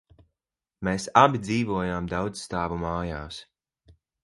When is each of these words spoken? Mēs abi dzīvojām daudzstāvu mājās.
Mēs 0.87 1.05
abi 1.23 1.41
dzīvojām 1.43 2.09
daudzstāvu 2.15 2.83
mājās. 2.87 3.41